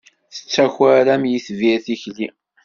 [0.33, 2.27] Tettaker am yitbir tikli.